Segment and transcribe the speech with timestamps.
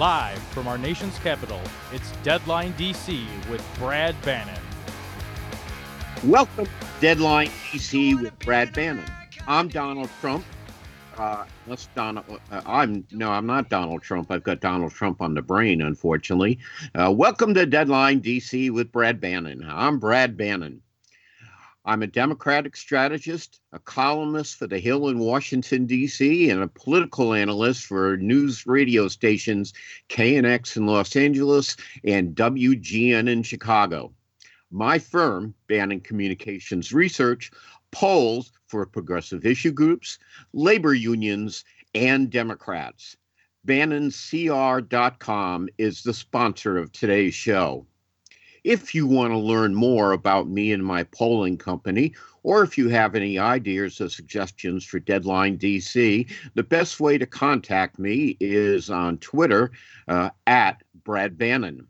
[0.00, 1.60] Live from our nation's capital,
[1.92, 4.58] it's Deadline DC with Brad Bannon.
[6.24, 9.04] Welcome to Deadline DC with Brad Bannon.
[9.46, 10.42] I'm Donald Trump.
[11.18, 12.24] Uh, let's Donald.
[12.50, 14.30] Uh, I'm no, I'm not Donald Trump.
[14.30, 16.58] I've got Donald Trump on the brain, unfortunately.
[16.94, 19.62] Uh, welcome to Deadline DC with Brad Bannon.
[19.68, 20.80] I'm Brad Bannon.
[21.84, 27.32] I'm a Democratic strategist, a columnist for The Hill in Washington, D.C., and a political
[27.32, 29.72] analyst for news radio stations
[30.10, 34.12] KNX in Los Angeles and WGN in Chicago.
[34.70, 37.50] My firm, Bannon Communications Research,
[37.92, 40.18] polls for progressive issue groups,
[40.52, 41.64] labor unions,
[41.94, 43.16] and Democrats.
[43.66, 47.86] BannonCR.com is the sponsor of today's show.
[48.64, 52.88] If you want to learn more about me and my polling company, or if you
[52.88, 58.90] have any ideas or suggestions for Deadline DC, the best way to contact me is
[58.90, 59.70] on Twitter
[60.08, 61.86] uh, at Brad Bannon.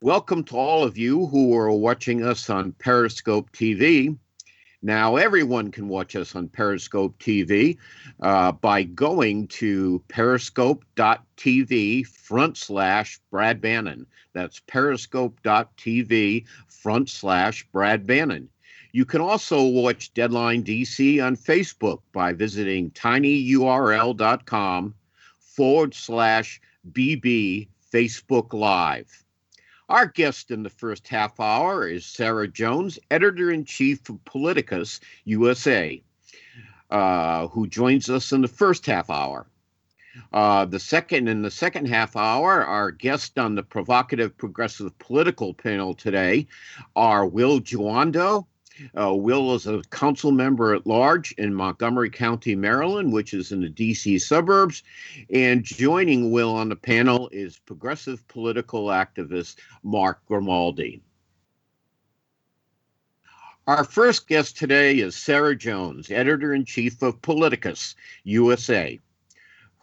[0.00, 4.18] Welcome to all of you who are watching us on Periscope TV.
[4.84, 7.78] Now, everyone can watch us on Periscope TV
[8.20, 14.06] uh, by going to periscope.tv front slash Brad Bannon.
[14.34, 18.50] That's periscope.tv front slash Brad Bannon.
[18.92, 24.94] You can also watch Deadline DC on Facebook by visiting tinyurl.com
[25.40, 26.60] forward slash
[26.92, 29.23] BB Facebook Live.
[29.88, 34.98] Our guest in the first half hour is Sarah Jones, editor in chief of Politicus
[35.24, 36.02] USA,
[36.90, 39.46] uh, who joins us in the first half hour.
[40.32, 45.52] Uh, the second in the second half hour, our guest on the provocative progressive political
[45.52, 46.46] panel today
[46.96, 48.46] are Will Jawando,
[48.98, 53.60] uh, Will is a council member at large in Montgomery County, Maryland, which is in
[53.60, 54.18] the D.C.
[54.18, 54.82] suburbs.
[55.32, 61.02] And joining Will on the panel is progressive political activist Mark Grimaldi.
[63.66, 69.00] Our first guest today is Sarah Jones, editor in chief of Politicus USA.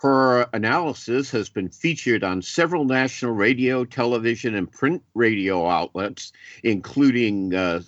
[0.02, 6.31] Her analysis has been featured on several national radio, television, and print radio outlets,
[6.63, 7.81] including uh,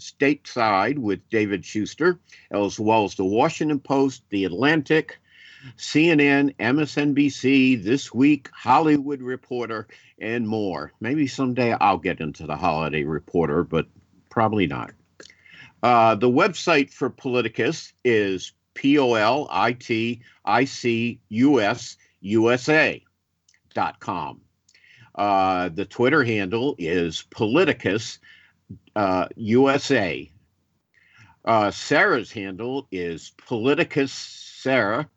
[0.00, 2.18] stateside with David Shuster,
[2.50, 5.18] as well as the Washington Post, The Atlantic,
[5.76, 10.92] CNN, MSNBC, This Week, Hollywood Reporter, and more.
[11.00, 13.86] Maybe someday I'll get into the Holiday Reporter, but
[14.30, 14.92] probably not.
[15.82, 21.96] Uh, the website for Politicus is P O L I T I C U S
[22.20, 23.02] USA
[23.74, 24.40] dot com.
[25.14, 28.18] Uh, the Twitter handle is Politicus
[28.94, 30.30] uh, USA.
[31.44, 35.08] Uh, Sarah's handle is Politicus Sarah.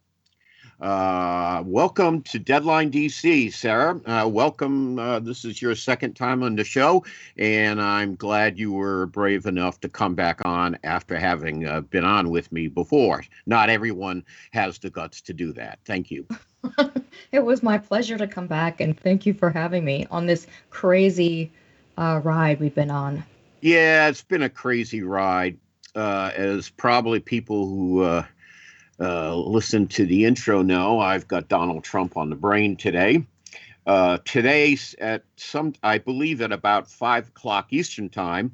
[0.79, 3.99] Uh, welcome to Deadline DC, Sarah.
[4.05, 4.97] Uh, welcome.
[4.97, 7.03] Uh, this is your second time on the show,
[7.37, 12.05] and I'm glad you were brave enough to come back on after having uh, been
[12.05, 13.23] on with me before.
[13.45, 15.79] Not everyone has the guts to do that.
[15.83, 16.25] Thank you.
[17.33, 20.47] it was my pleasure to come back, and thank you for having me on this
[20.69, 21.51] crazy
[21.97, 23.25] uh, ride we've been on.
[23.61, 25.57] Yeah, it's been a crazy ride.
[25.95, 28.23] Uh, as probably people who uh,
[28.99, 33.25] uh, listen to the intro know, I've got Donald Trump on the brain today.
[33.85, 38.51] Uh, today, at some, I believe at about five o'clock Eastern time,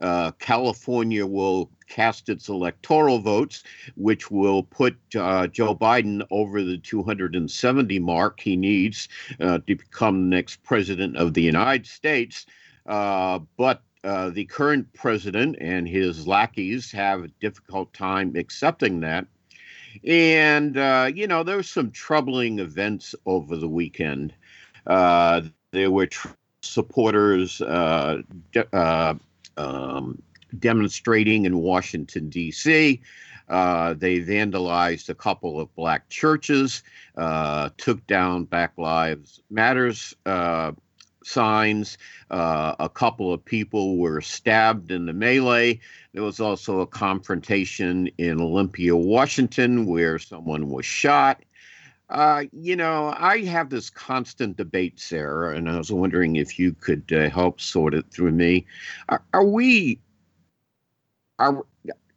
[0.00, 3.64] uh, California will cast its electoral votes,
[3.96, 9.08] which will put uh, Joe Biden over the 270 mark he needs
[9.40, 12.46] uh, to become the next president of the United States.
[12.86, 19.26] Uh, but uh, the current president and his lackeys have a difficult time accepting that.
[20.04, 24.32] And, uh, you know, there were some troubling events over the weekend.
[24.86, 25.42] Uh,
[25.72, 26.28] there were tr-
[26.62, 28.22] supporters uh,
[28.52, 29.14] de- uh,
[29.56, 30.22] um,
[30.58, 33.00] demonstrating in Washington, D.C.
[33.48, 36.84] Uh, they vandalized a couple of black churches,
[37.16, 40.70] uh, took down Black Lives Matters uh,
[41.26, 41.98] signs.
[42.30, 45.80] Uh, a couple of people were stabbed in the melee.
[46.12, 51.42] There was also a confrontation in Olympia, Washington, where someone was shot.
[52.08, 56.72] Uh, you know, I have this constant debate, Sarah, and I was wondering if you
[56.72, 58.64] could uh, help sort it through me.
[59.08, 59.98] Are, are we
[61.38, 61.66] are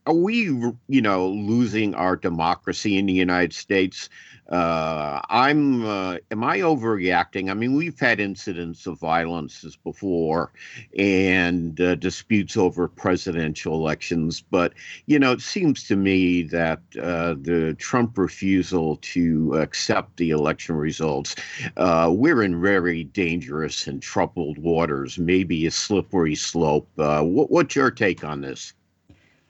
[0.09, 0.45] are we,
[0.87, 4.09] you know, losing our democracy in the United States?
[4.49, 7.51] Uh, I'm, uh, am I overreacting?
[7.51, 10.51] I mean, we've had incidents of violences before
[10.97, 14.73] and uh, disputes over presidential elections, but,
[15.05, 20.75] you know, it seems to me that uh, the Trump refusal to accept the election
[20.75, 21.35] results,
[21.77, 26.89] uh, we're in very dangerous and troubled waters, maybe a slippery slope.
[26.97, 28.73] Uh, what, what's your take on this?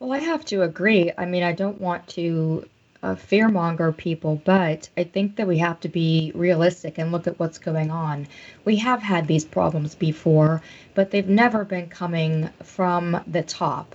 [0.00, 1.12] Well, I have to agree.
[1.18, 2.66] I mean, I don't want to
[3.02, 7.38] uh, fearmonger people, but I think that we have to be realistic and look at
[7.38, 8.26] what's going on.
[8.64, 10.62] We have had these problems before,
[10.94, 13.94] but they've never been coming from the top.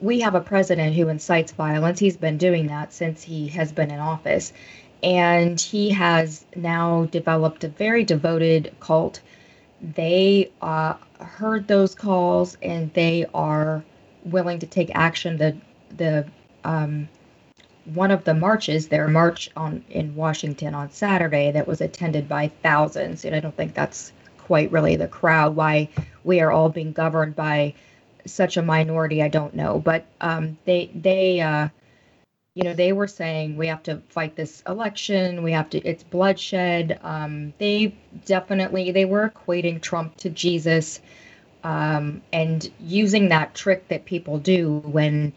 [0.00, 2.00] We have a president who incites violence.
[2.00, 4.52] He's been doing that since he has been in office.
[5.04, 9.20] And he has now developed a very devoted cult.
[9.82, 13.84] They uh, heard those calls and they are
[14.24, 15.36] willing to take action.
[15.36, 15.56] The
[15.96, 16.26] the
[16.64, 17.08] um,
[17.84, 22.48] one of the marches, their march on in Washington on Saturday, that was attended by
[22.62, 25.56] thousands, and I don't think that's quite really the crowd.
[25.56, 25.88] Why
[26.24, 27.74] we are all being governed by
[28.26, 29.80] such a minority, I don't know.
[29.80, 31.68] But um, they they uh,
[32.54, 35.42] you know they were saying we have to fight this election.
[35.42, 35.78] We have to.
[35.78, 37.00] It's bloodshed.
[37.02, 41.00] Um, they definitely they were equating Trump to Jesus
[41.64, 45.32] um, and using that trick that people do when,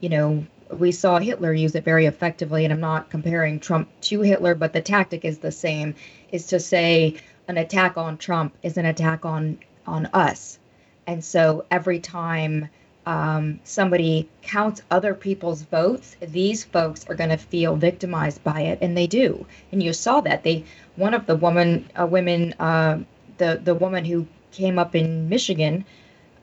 [0.00, 2.64] you know, we saw Hitler use it very effectively.
[2.64, 5.94] And I'm not comparing Trump to Hitler, but the tactic is the same:
[6.32, 7.16] is to say
[7.48, 10.58] an attack on Trump is an attack on on us.
[11.06, 12.68] And so every time
[13.06, 18.78] um, somebody counts other people's votes, these folks are going to feel victimized by it,
[18.82, 19.46] and they do.
[19.72, 20.64] And you saw that they
[20.96, 23.00] one of the woman uh, women uh,
[23.38, 25.84] the the woman who came up in Michigan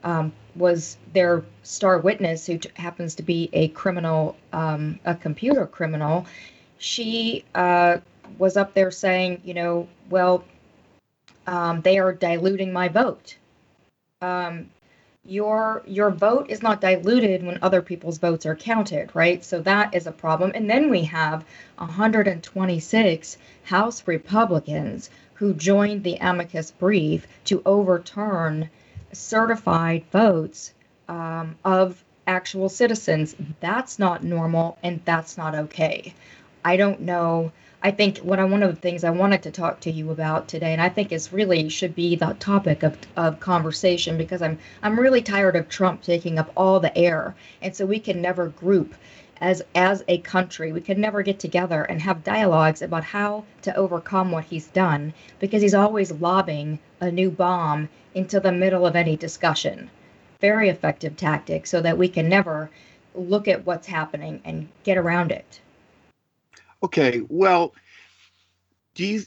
[0.04, 5.66] um, was their star witness, who t- happens to be a criminal, um, a computer
[5.66, 6.26] criminal.
[6.78, 7.98] She uh,
[8.38, 10.44] was up there saying, you know, well,
[11.46, 13.36] um, they are diluting my vote.
[14.20, 14.70] Um,
[15.24, 19.44] your your vote is not diluted when other people's votes are counted, right?
[19.44, 20.52] So that is a problem.
[20.54, 21.44] And then we have
[21.76, 28.68] 126 House Republicans who joined the amicus brief to overturn
[29.12, 30.72] certified votes
[31.08, 33.34] um, of actual citizens.
[33.60, 36.12] That's not normal and that's not okay.
[36.64, 37.52] I don't know.
[37.80, 40.48] I think what I one of the things I wanted to talk to you about
[40.48, 44.58] today, and I think is really should be the topic of, of conversation because I'm
[44.82, 48.48] I'm really tired of Trump taking up all the air, and so we can never
[48.48, 48.96] group
[49.40, 53.74] as as a country we could never get together and have dialogues about how to
[53.76, 58.96] overcome what he's done because he's always lobbing a new bomb into the middle of
[58.96, 59.90] any discussion.
[60.40, 62.70] Very effective tactic so that we can never
[63.14, 65.60] look at what's happening and get around it.
[66.82, 67.74] Okay well
[68.94, 69.22] do you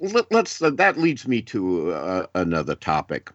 [0.00, 3.30] let, us uh, that leads me to uh, another topic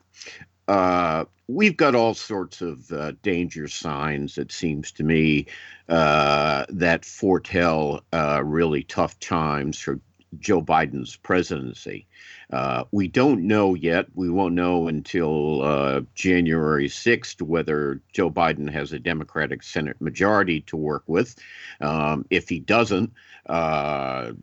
[0.68, 5.48] uh, we've got all sorts of uh, danger signs, it seems to me,
[5.90, 10.00] uh, that foretell uh, really tough times for
[10.40, 12.08] Joe Biden's presidency.
[12.52, 14.08] Uh, we don't know yet.
[14.16, 20.78] We won't know until January 6th whether Joe Biden has a Democratic Senate majority to
[20.78, 21.36] work with.
[21.82, 23.14] Um, if he doesn't,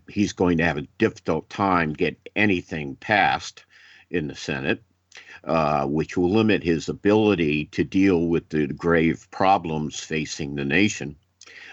[0.08, 3.64] he's going to have a difficult time get anything passed
[4.10, 4.82] in the Senate
[5.44, 11.16] uh, which will limit his ability to deal with the grave problems facing the nation.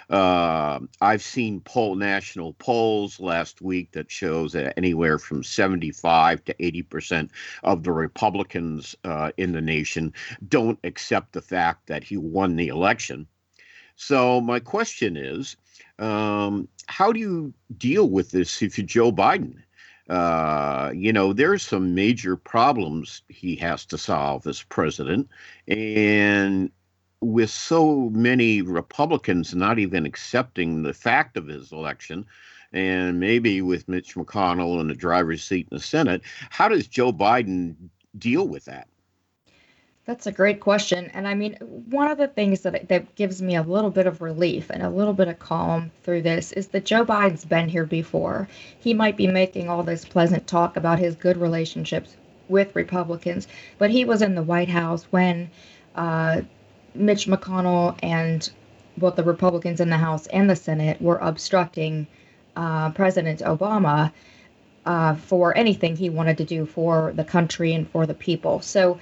[0.10, 6.56] Uh, I've seen poll national polls last week that shows that anywhere from 75 to
[6.60, 7.32] 80 percent
[7.64, 10.14] of the Republicans uh, in the nation
[10.48, 13.28] don't accept the fact that he won the election.
[13.98, 15.58] So my question is,
[16.00, 19.56] um, how do you deal with this if you're Joe Biden?
[20.10, 25.30] Uh, you know, there's some major problems he has to solve as president.
[25.68, 26.72] And
[27.20, 32.26] with so many Republicans not even accepting the fact of his election,
[32.74, 37.12] and maybe with Mitch McConnell in the driver's seat in the Senate, how does Joe
[37.12, 37.76] Biden
[38.18, 38.88] deal with that?
[40.08, 41.12] That's a great question.
[41.14, 41.56] And I mean,
[41.90, 44.90] one of the things that that gives me a little bit of relief and a
[44.90, 48.48] little bit of calm through this is that Joe Biden's been here before.
[48.80, 52.16] He might be making all this pleasant talk about his good relationships
[52.48, 53.50] with Republicans,
[53.80, 55.52] but he was in the White House when
[55.96, 56.42] uh,
[56.96, 58.50] Mitch McConnell and
[58.98, 62.08] both the Republicans in the House and the Senate were obstructing
[62.56, 64.14] uh, President Obama
[64.88, 68.62] uh, for anything he wanted to do for the country and for the people.
[68.62, 69.00] So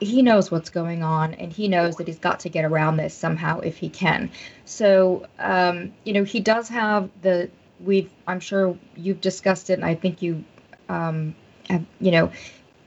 [0.00, 3.14] he knows what's going on and he knows that he's got to get around this
[3.14, 4.30] somehow if he can.
[4.64, 7.50] So um, you know he does have the
[7.84, 10.44] we've i'm sure you've discussed it and i think you
[10.88, 11.34] um,
[11.68, 12.30] have, you know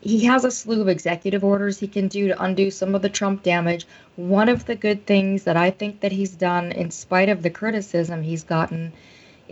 [0.01, 3.09] he has a slew of executive orders he can do to undo some of the
[3.09, 3.87] trump damage.
[4.17, 7.49] One of the good things that i think that he's done in spite of the
[7.49, 8.93] criticism he's gotten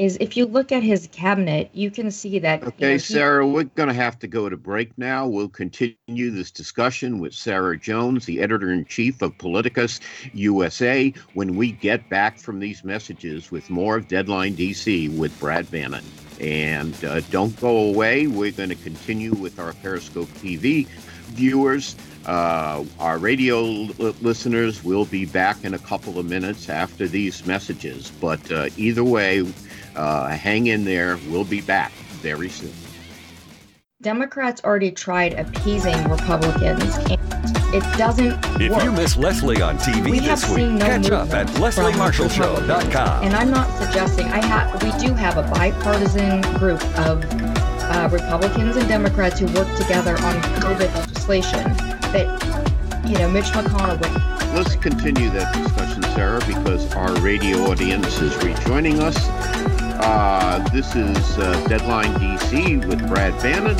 [0.01, 2.63] is if you look at his cabinet, you can see that.
[2.63, 5.27] Okay, you know, he, Sarah, we're going to have to go to break now.
[5.27, 9.99] We'll continue this discussion with Sarah Jones, the editor in chief of Politicus
[10.33, 15.69] USA, when we get back from these messages with more of Deadline DC with Brad
[15.69, 16.03] Bannon.
[16.39, 18.25] And uh, don't go away.
[18.25, 20.87] We're going to continue with our Periscope TV
[21.27, 21.95] viewers.
[22.25, 23.59] Uh, our radio
[23.99, 28.11] l- listeners will be back in a couple of minutes after these messages.
[28.19, 29.43] But uh, either way,
[29.95, 31.17] uh, hang in there.
[31.29, 32.71] We'll be back very soon.
[34.01, 36.97] Democrats already tried appeasing Republicans.
[37.73, 38.83] It doesn't If work.
[38.83, 43.23] you miss Leslie on TV we this week, no catch up at lesliemarshallshow.com.
[43.23, 44.81] And I'm not suggesting I have.
[44.83, 47.23] We do have a bipartisan group of
[47.91, 51.63] uh, Republicans and Democrats who work together on COVID legislation
[52.11, 52.27] that
[53.07, 54.15] you know Mitch McConnell went.
[54.55, 59.15] Let's continue that discussion, Sarah, because our radio audience is rejoining us.
[60.03, 63.77] Uh, this is uh, Deadline DC with Brad Bannon.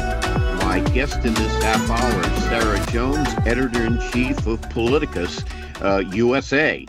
[0.60, 5.44] My guest in this half hour is Sarah Jones, editor in chief of Politicus
[5.82, 6.86] uh, USA.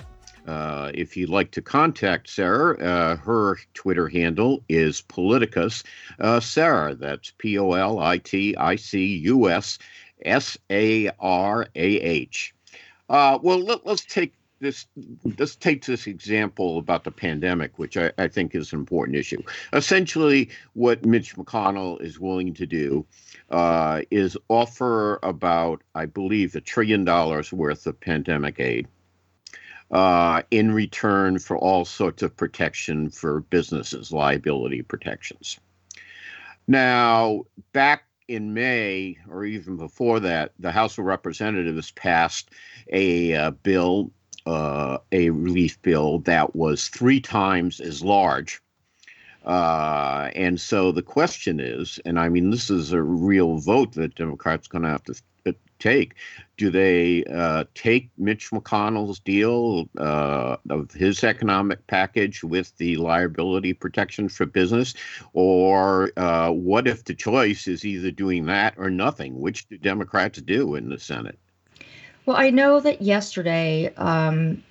[0.46, 5.82] Uh, if you'd like to contact Sarah, uh, her Twitter handle is Politicus
[6.20, 6.94] uh, Sarah.
[6.94, 9.78] That's P O L I T I C U S
[10.26, 12.54] S A R A H.
[13.08, 14.86] Well, let, us take this
[15.38, 19.42] let's take this example about the pandemic, which I, I, think is an important issue.
[19.74, 23.04] Essentially, what Mitch McConnell is willing to do
[23.50, 28.88] uh, is offer about, I believe, a trillion dollars worth of pandemic aid.
[29.90, 35.60] Uh, in return for all sorts of protection for businesses, liability protections.
[36.66, 37.42] Now,
[37.74, 42.52] back in May, or even before that, the House of Representatives passed
[42.90, 44.10] a uh, bill
[44.46, 48.60] uh, a relief bill that was three times as large.
[49.44, 54.14] Uh, and so the question is, and I mean, this is a real vote that
[54.14, 55.14] Democrats are going to have to
[55.46, 56.14] uh, take.
[56.56, 63.72] Do they uh, take Mitch McConnell's deal uh, of his economic package with the liability
[63.72, 64.94] protection for business?
[65.32, 69.40] Or uh, what if the choice is either doing that or nothing?
[69.40, 71.38] Which do Democrats do in the Senate?
[72.24, 74.62] Well, I know that yesterday um,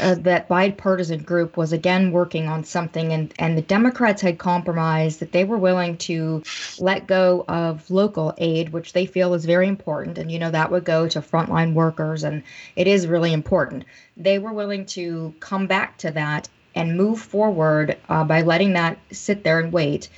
[0.00, 5.20] uh, that bipartisan group was again working on something, and, and the Democrats had compromised
[5.20, 6.42] that they were willing to
[6.78, 10.18] let go of local aid, which they feel is very important.
[10.18, 12.42] And, you know, that would go to frontline workers, and
[12.74, 13.84] it is really important.
[14.16, 18.98] They were willing to come back to that and move forward uh, by letting that
[19.12, 20.08] sit there and wait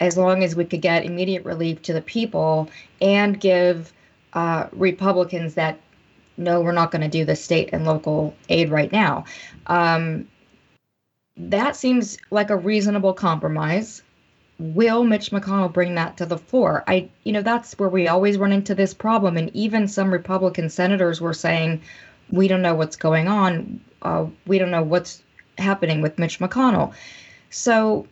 [0.00, 2.70] as long as we could get immediate relief to the people
[3.00, 3.92] and give
[4.32, 5.78] uh, Republicans that
[6.40, 9.24] no, we're not going to do the state and local aid right now.
[9.66, 10.26] Um,
[11.36, 14.02] that seems like a reasonable compromise.
[14.58, 16.82] Will Mitch McConnell bring that to the floor?
[16.86, 19.36] I, you know, that's where we always run into this problem.
[19.36, 21.82] And even some Republican senators were saying,
[22.30, 23.80] we don't know what's going on.
[24.02, 25.22] Uh, we don't know what's
[25.58, 26.94] happening with Mitch McConnell.
[27.50, 28.06] So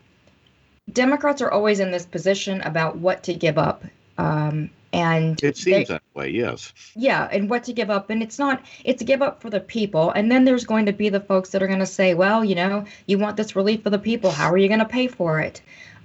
[0.92, 3.84] Democrats are always in this position about what to give up.
[4.16, 6.72] Um, and it seems they, that way yes.
[6.94, 9.60] Yeah and what to give up and it's not it's a give up for the
[9.60, 12.44] people and then there's going to be the folks that are going to say well
[12.44, 15.06] you know you want this relief for the people how are you going to pay
[15.06, 15.60] for it?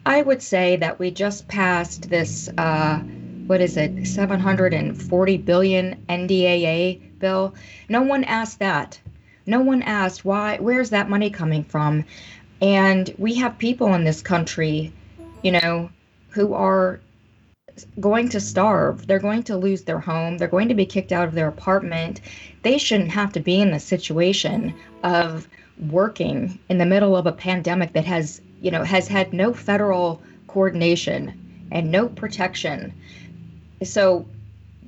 [0.05, 2.99] I would say that we just passed this uh
[3.47, 7.53] what is it 740 billion ndaa bill.
[7.89, 8.99] No one asked that.
[9.45, 12.03] No one asked why where's that money coming from?
[12.61, 14.91] And we have people in this country
[15.41, 15.89] you know
[16.29, 16.99] who are
[18.00, 19.08] going to starve.
[19.08, 20.38] They're going to lose their home.
[20.38, 22.22] They're going to be kicked out of their apartment.
[22.62, 25.48] They shouldn't have to be in the situation of
[25.89, 30.22] working in the middle of a pandemic that has, you know, has had no federal
[30.48, 32.94] coordination and no protection.
[33.84, 34.25] So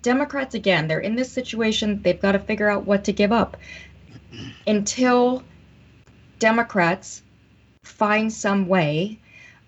[0.02, 3.58] Democrats again, they're in this situation, they've got to figure out what to give up.
[4.68, 5.44] Until
[6.38, 7.24] Democrats
[7.84, 9.20] find some way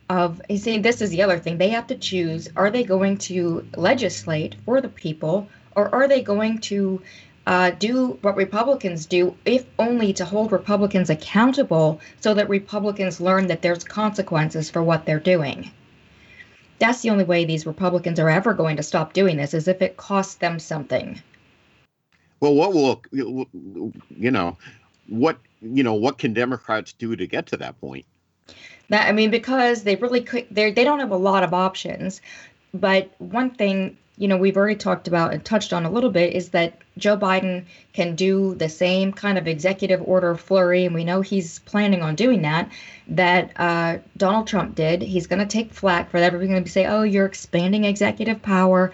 [0.10, 1.58] of see this is the other thing.
[1.58, 6.22] They have to choose are they going to legislate for the people or are they
[6.22, 7.02] going to
[7.46, 13.48] uh, do what republicans do if only to hold republicans accountable so that republicans learn
[13.48, 15.72] that there's consequences for what they're doing?
[16.80, 19.82] That's the only way these republicans are ever going to stop doing this is if
[19.82, 21.22] it costs them something.
[22.40, 24.58] Well what will you know
[25.08, 28.06] what you know what can democrats do to get to that point
[28.90, 32.22] that I mean, because they really could, they they don't have a lot of options.
[32.74, 36.34] But one thing you know we've already talked about and touched on a little bit
[36.34, 41.04] is that Joe Biden can do the same kind of executive order flurry, and we
[41.04, 42.70] know he's planning on doing that.
[43.08, 45.02] That uh, Donald Trump did.
[45.02, 46.28] He's going to take flack for that.
[46.28, 48.92] Everybody's going to say, "Oh, you're expanding executive power."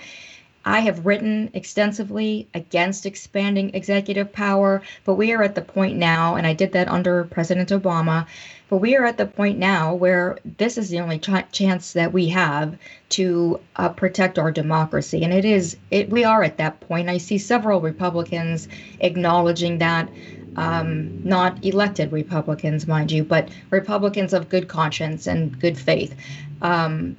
[0.65, 6.35] I have written extensively against expanding executive power, but we are at the point now,
[6.35, 8.25] and I did that under President Obama,
[8.69, 12.13] but we are at the point now where this is the only ch- chance that
[12.13, 12.77] we have
[13.09, 15.23] to uh, protect our democracy.
[15.23, 17.09] And it is, it, we are at that point.
[17.09, 18.67] I see several Republicans
[18.99, 20.09] acknowledging that.
[20.55, 26.15] Um, not elected Republicans, mind you, but Republicans of good conscience and good faith.
[26.61, 27.15] Um,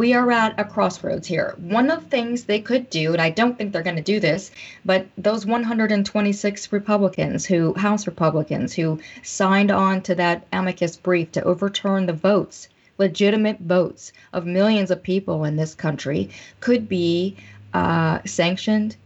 [0.00, 1.54] we are at a crossroads here.
[1.58, 4.18] One of the things they could do, and I don't think they're going to do
[4.18, 4.50] this,
[4.82, 11.44] but those 126 Republicans who, House Republicans, who signed on to that amicus brief to
[11.44, 16.30] overturn the votes, legitimate votes of millions of people in this country,
[16.60, 17.36] could be
[17.74, 18.96] uh, sanctioned.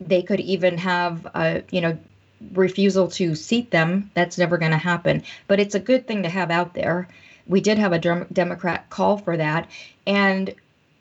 [0.00, 1.96] They could even have, uh, you know,
[2.54, 4.10] refusal to seat them.
[4.14, 5.22] That's never going to happen.
[5.46, 7.06] But it's a good thing to have out there
[7.46, 9.68] we did have a Democrat call for that.
[10.06, 10.54] And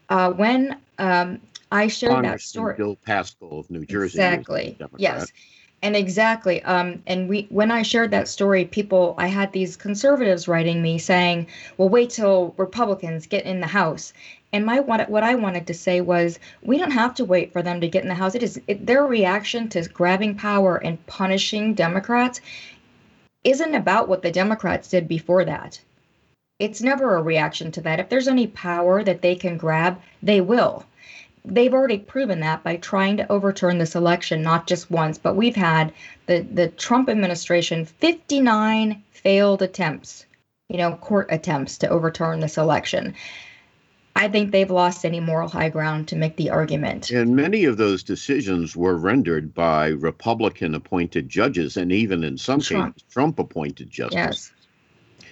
[0.09, 1.39] uh, when um,
[1.71, 5.31] I shared that story, Bill Pascrell of New Jersey, exactly, yes,
[5.81, 6.61] and exactly.
[6.63, 10.98] Um, and we, when I shared that story, people, I had these conservatives writing me
[10.98, 14.13] saying, "Well, wait till Republicans get in the House."
[14.51, 17.63] And my what, what I wanted to say was, we don't have to wait for
[17.63, 18.35] them to get in the House.
[18.35, 22.39] It is it, their reaction to grabbing power and punishing Democrats
[23.44, 25.81] isn't about what the Democrats did before that
[26.59, 28.00] it's never a reaction to that.
[28.00, 30.85] If there's any power that they can grab, they will.
[31.46, 35.55] They've already proven that by trying to overturn this election, not just once, but we've
[35.55, 35.92] had
[36.25, 40.25] the, the Trump administration 59 failed attempts,
[40.70, 43.13] you know, court attempts to overturn this election.
[44.16, 47.09] I think they've lost any moral high ground to make the argument.
[47.09, 52.61] And many of those decisions were rendered by Republican appointed judges, and even in some
[52.61, 52.96] Trump.
[52.96, 54.13] cases, Trump appointed judges.
[54.13, 54.51] Yes,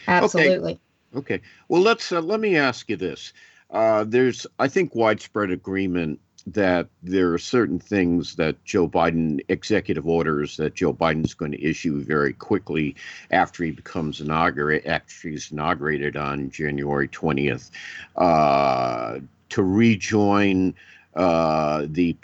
[0.08, 0.74] absolutely.
[0.74, 0.82] Okay.
[1.16, 1.42] Okay.
[1.68, 3.34] Well, let's uh, let me ask you this.
[3.70, 10.08] Uh, there's, I think, widespread agreement that there are certain things that Joe Biden executive
[10.08, 12.96] orders that Joe Biden's going to issue very quickly
[13.30, 14.90] after he becomes inaugurated.
[14.90, 17.70] After he's inaugurated on January 20th,
[18.16, 19.20] uh,
[19.50, 20.74] to rejoin
[21.16, 22.16] uh, the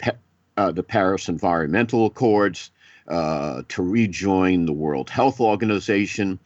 [0.56, 2.70] uh, the Paris Environmental Accords,
[3.06, 6.38] uh, to rejoin the World Health Organization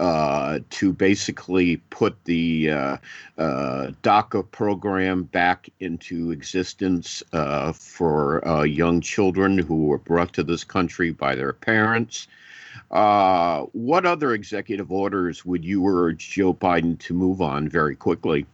[0.00, 2.96] uh, to basically put the uh,
[3.36, 10.42] uh, DACA program back into existence uh, for uh, young children who were brought to
[10.42, 12.28] this country by their parents.
[12.88, 18.46] What other executive orders would you urge Joe Biden to move on very quickly?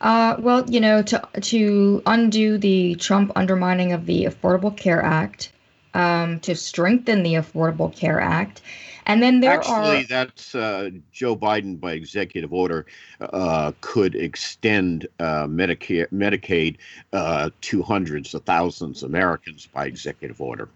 [0.00, 5.52] Well, you know, to to undo the Trump undermining of the Affordable Care Act,
[5.94, 8.62] um, to strengthen the Affordable Care Act,
[9.06, 10.04] and then there Actually, are.
[10.04, 12.86] that's uh, Joe Biden by executive order
[13.20, 16.76] uh, could extend uh, Medicare, Medicaid
[17.12, 20.68] uh, to hundreds of thousands of Americans by executive order.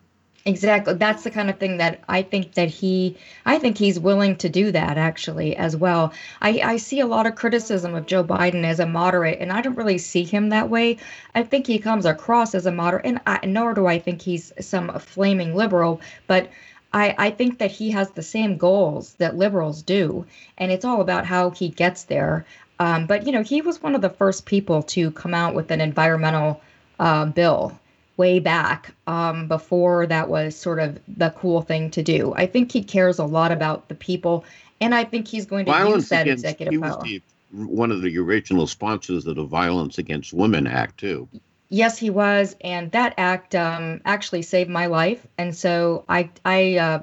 [0.47, 0.95] Exactly.
[0.95, 4.49] That's the kind of thing that I think that he, I think he's willing to
[4.49, 6.13] do that actually as well.
[6.41, 9.61] I, I see a lot of criticism of Joe Biden as a moderate, and I
[9.61, 10.97] don't really see him that way.
[11.35, 14.53] I think he comes across as a moderate, and I, nor do I think he's
[14.61, 16.49] some flaming liberal, but
[16.95, 20.25] I, I think that he has the same goals that liberals do,
[20.59, 22.47] and it's all about how he gets there.
[22.79, 25.73] Um, but you know, he was one of the first people to come out with
[25.73, 26.61] an environmental
[27.01, 27.77] uh, bill
[28.17, 32.33] way back um, before that was sort of the cool thing to do.
[32.35, 34.45] I think he cares a lot about the people,
[34.81, 37.03] and I think he's going to Violence use that executive power.
[37.03, 41.29] The, one of the original sponsors of the Violence Against Women Act, too.
[41.69, 45.27] Yes, he was, and that act um, actually saved my life.
[45.37, 47.03] And so I, I, uh,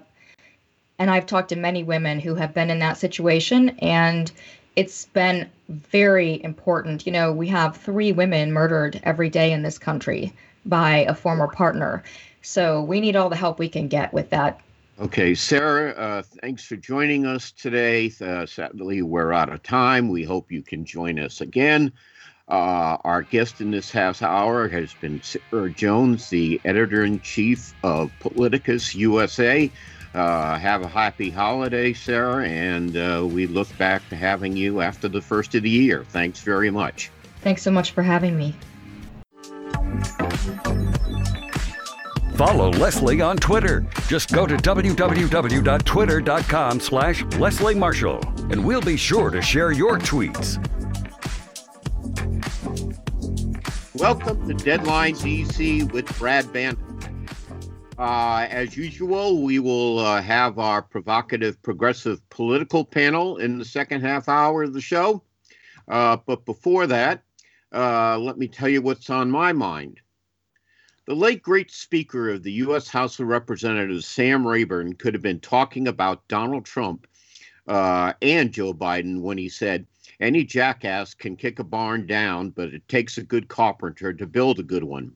[1.00, 4.32] and I've talked to many women who have been in that situation, and
[4.76, 7.06] it's been very important.
[7.06, 10.34] You know, we have three women murdered every day in this country
[10.66, 12.04] by a former partner,
[12.42, 14.60] so we need all the help we can get with that.
[15.00, 18.12] Okay, Sarah, uh, thanks for joining us today.
[18.22, 20.10] Uh, sadly, we're out of time.
[20.10, 21.92] We hope you can join us again.
[22.48, 27.74] Uh, our guest in this half hour has been Sarah Jones, the editor in chief
[27.84, 29.72] of Politicus USA.
[30.14, 35.08] Uh, have a happy holiday, Sarah, and uh, we look back to having you after
[35.08, 36.06] the first of the year.
[36.10, 37.10] Thanks very much.
[37.42, 38.54] Thanks so much for having me.
[42.36, 43.86] Follow Leslie on Twitter.
[44.08, 50.58] Just go to www.twitter.com slash Leslie Marshall, and we'll be sure to share your tweets.
[53.96, 57.28] Welcome to Deadline DC with Brad Bannon.
[57.98, 64.02] Uh, as usual, we will uh, have our provocative progressive political panel in the second
[64.02, 65.22] half hour of the show.
[65.88, 67.22] Uh, but before that,
[67.74, 70.00] uh, let me tell you what's on my mind.
[71.06, 72.88] The late great Speaker of the U.S.
[72.88, 77.08] House of Representatives, Sam Rayburn, could have been talking about Donald Trump
[77.68, 79.86] uh, and Joe Biden when he said,
[80.20, 84.60] any jackass can kick a barn down, but it takes a good carpenter to build
[84.60, 85.12] a good one.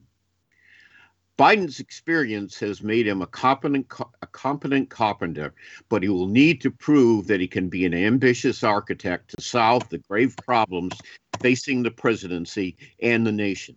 [1.38, 3.86] Biden's experience has made him a competent,
[4.22, 5.54] a competent carpenter,
[5.88, 9.88] but he will need to prove that he can be an ambitious architect to solve
[9.88, 11.00] the grave problems
[11.40, 13.76] facing the presidency and the nation.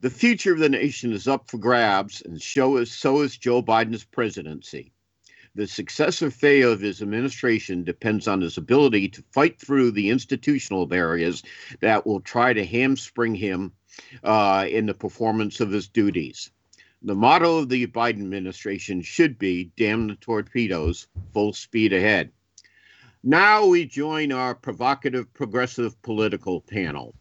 [0.00, 3.62] The future of the nation is up for grabs, and so is, so is Joe
[3.62, 4.90] Biden's presidency.
[5.54, 10.10] The success or failure of his administration depends on his ability to fight through the
[10.10, 11.44] institutional barriers
[11.78, 13.70] that will try to hamstring him
[14.24, 16.50] uh, in the performance of his duties.
[17.06, 22.32] The motto of the Biden administration should be damn the torpedoes, full speed ahead.
[23.22, 27.14] Now we join our provocative progressive political panel.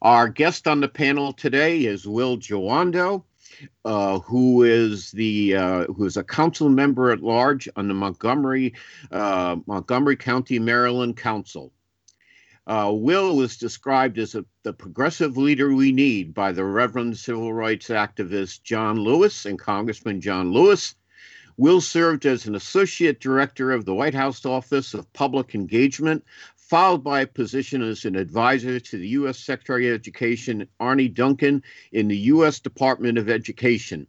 [0.00, 3.24] Our guest on the panel today is Will Jawando,
[3.84, 8.72] uh, who is the uh, who is a council member at large on the Montgomery
[9.10, 11.70] uh, Montgomery County, Maryland Council.
[12.64, 17.52] Uh, Will was described as a, the progressive leader we need by the Reverend civil
[17.52, 20.94] rights activist John Lewis and Congressman John Lewis.
[21.56, 26.24] Will served as an associate director of the White House Office of Public Engagement,
[26.56, 29.40] followed by a position as an advisor to the U.S.
[29.40, 32.60] Secretary of Education Arne Duncan in the U.S.
[32.60, 34.06] Department of Education.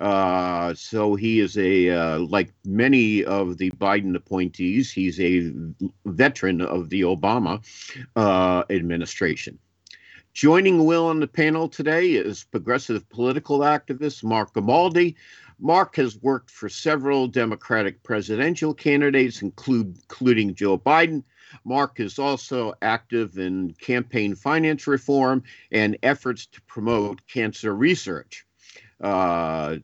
[0.00, 4.90] Uh, so he is a uh, like many of the Biden appointees.
[4.90, 5.52] He's a
[6.06, 7.62] veteran of the Obama
[8.16, 9.58] uh, administration.
[10.32, 15.16] Joining Will on the panel today is progressive political activist Mark Grimaldi.
[15.58, 21.22] Mark has worked for several Democratic presidential candidates, include, including Joe Biden.
[21.64, 28.46] Mark is also active in campaign finance reform and efforts to promote cancer research.
[29.00, 29.76] Uh,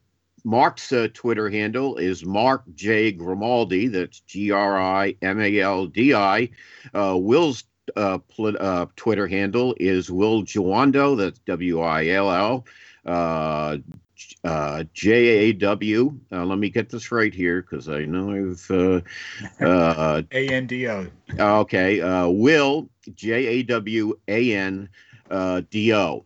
[0.46, 3.10] Mark's uh, Twitter handle is Mark J.
[3.10, 3.88] Grimaldi.
[3.88, 6.48] That's G R I M A L D I.
[6.94, 7.64] Uh, Will's
[7.96, 11.18] uh, pl- uh, Twitter handle is Will Jawando.
[11.18, 12.64] That's W I L L.
[13.04, 13.78] Uh,
[14.44, 16.16] uh, J A W.
[16.30, 19.00] Uh, let me get this right here because I know I've uh,
[19.64, 21.08] uh, A N D O.
[21.40, 24.88] Okay, uh, Will J A W A N
[25.28, 26.24] uh, D O.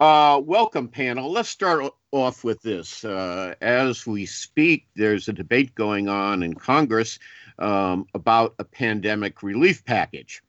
[0.00, 1.30] Uh, welcome, panel.
[1.30, 3.04] Let's start off with this.
[3.04, 7.18] Uh, as we speak, there's a debate going on in Congress
[7.58, 10.42] um, about a pandemic relief package.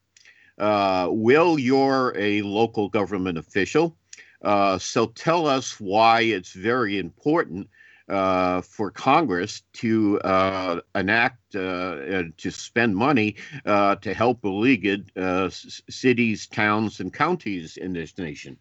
[0.58, 3.98] Uh, Will, you're a local government official.
[4.42, 7.70] Uh, so tell us why it's very important
[8.08, 13.36] uh, for Congress to uh, enact to spend money
[13.66, 15.12] to help beleaguered
[15.52, 18.58] cities, towns, and counties in this nation.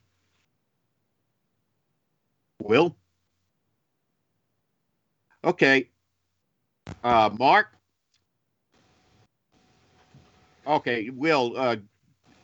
[2.61, 2.97] Will?
[5.45, 5.89] Okay.
[7.03, 7.69] Mark?
[10.67, 11.79] Okay, Will,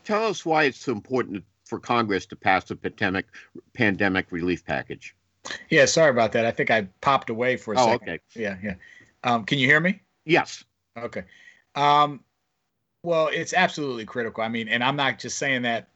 [0.04, 3.26] tell us why it's so important for Congress to pass the pandemic
[3.74, 5.14] pandemic relief package.
[5.68, 6.46] Yeah, sorry about that.
[6.46, 8.08] I think I popped away for a oh, second.
[8.08, 8.20] okay.
[8.34, 8.74] Yeah, yeah.
[9.24, 10.00] Um, can you hear me?
[10.24, 10.64] Yes.
[10.96, 11.24] Okay.
[11.74, 12.20] Um,
[13.02, 14.42] well, it's absolutely critical.
[14.42, 15.88] I mean, and I'm not just saying that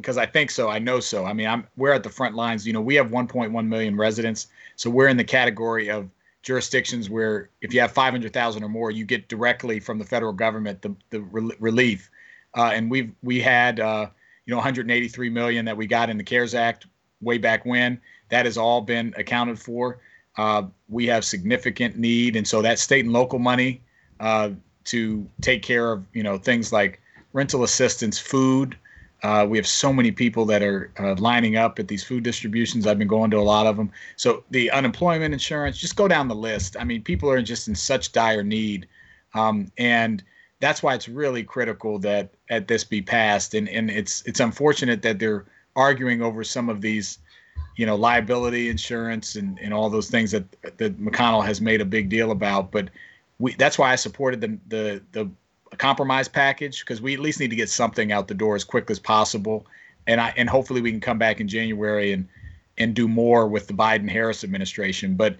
[0.00, 0.68] because I think so.
[0.68, 1.24] I know so.
[1.24, 2.66] I mean, I'm we're at the front lines.
[2.66, 6.08] You know, we have 1.1 million residents, so we're in the category of
[6.42, 10.82] jurisdictions where if you have 500,000 or more, you get directly from the federal government
[10.82, 12.10] the the re- relief
[12.54, 14.08] uh, and we've we had uh,
[14.46, 16.86] you know 183 million that we got in the CARES Act
[17.20, 18.00] way back when.
[18.30, 20.00] That has all been accounted for.
[20.36, 23.82] Uh, we have significant need, and so that state and local money
[24.20, 24.50] uh,
[24.84, 27.00] to take care of you know things like
[27.32, 28.76] rental assistance, food.
[29.22, 32.86] Uh, we have so many people that are uh, lining up at these food distributions.
[32.86, 33.90] I've been going to a lot of them.
[34.16, 36.76] So the unemployment insurance, just go down the list.
[36.78, 38.86] I mean, people are just in such dire need,
[39.34, 40.22] um, and
[40.60, 43.54] that's why it's really critical that at this be passed.
[43.54, 47.18] And and it's it's unfortunate that they're arguing over some of these,
[47.76, 50.44] you know, liability insurance and and all those things that
[50.78, 52.70] that McConnell has made a big deal about.
[52.70, 52.88] But
[53.40, 55.28] we that's why I supported the the the
[55.76, 58.90] compromise package because we at least need to get something out the door as quick
[58.90, 59.66] as possible.
[60.06, 62.26] And I and hopefully we can come back in January and
[62.78, 65.14] and do more with the Biden Harris administration.
[65.14, 65.36] But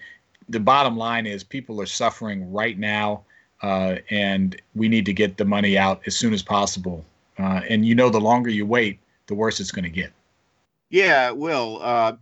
[0.48, 3.22] the bottom line is people are suffering right now
[3.62, 7.04] uh, and we need to get the money out as soon as possible.
[7.38, 10.12] Uh, and you know, the longer you wait, the worse it's going to get.
[10.90, 12.16] Yeah, well, uh,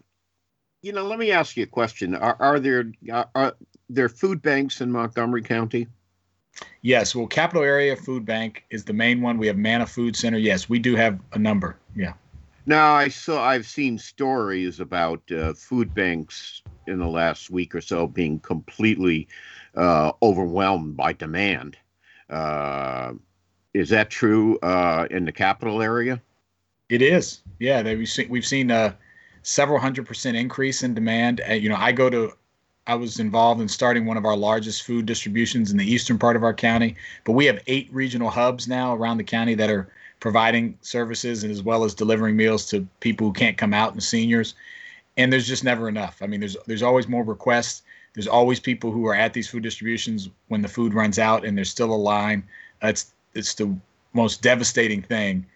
[0.83, 3.57] you know, let me ask you a question: Are, are there are, are
[3.89, 5.87] there food banks in Montgomery County?
[6.83, 7.15] Yes.
[7.15, 9.39] Well, Capital Area Food Bank is the main one.
[9.39, 10.39] We have Manna Food Center.
[10.39, 11.77] Yes, we do have a number.
[11.95, 12.15] Yeah.
[12.67, 17.81] Now, I saw I've seen stories about uh, food banks in the last week or
[17.81, 19.29] so being completely
[19.77, 21.77] uh, overwhelmed by demand.
[22.29, 23.13] Uh,
[23.73, 26.21] is that true uh, in the capital area?
[26.89, 27.43] It is.
[27.59, 28.97] Yeah, they, we've seen we've seen a
[29.43, 31.41] several hundred percent increase in demand.
[31.49, 32.33] Uh, you know, I go to.
[32.87, 36.37] I was involved in starting one of our largest food distributions in the eastern part
[36.37, 39.89] of our county, but we have eight regional hubs now around the county that are
[40.21, 44.03] providing services and as well as delivering meals to people who can't come out and
[44.03, 44.55] seniors.
[45.17, 46.19] And there's just never enough.
[46.23, 47.83] I mean, there's there's always more requests.
[48.15, 51.57] There's always people who are at these food distributions when the food runs out and
[51.57, 52.45] there's still a line.
[52.83, 53.75] It's it's the
[54.13, 55.47] most devastating thing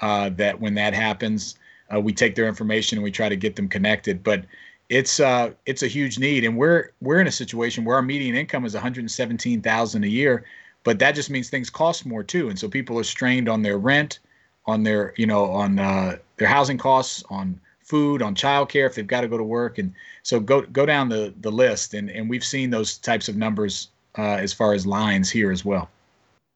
[0.00, 1.56] uh, that when that happens,
[1.94, 4.22] uh, we take their information and we try to get them connected.
[4.22, 4.44] But
[4.88, 8.34] it's uh, it's a huge need, and we're we're in a situation where our median
[8.34, 10.44] income is 117,000 a year,
[10.84, 13.78] but that just means things cost more too, and so people are strained on their
[13.78, 14.20] rent,
[14.66, 19.06] on their you know on uh, their housing costs, on food, on childcare if they've
[19.06, 22.30] got to go to work, and so go go down the the list, and and
[22.30, 25.90] we've seen those types of numbers uh, as far as lines here as well.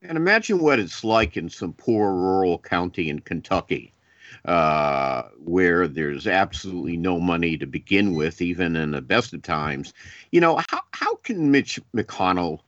[0.03, 3.92] And imagine what it's like in some poor rural county in Kentucky,
[4.45, 9.93] uh, where there's absolutely no money to begin with, even in the best of times.
[10.31, 12.61] You know, how how can Mitch McConnell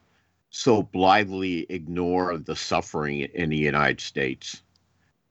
[0.49, 4.61] so blithely ignore the suffering in the United States?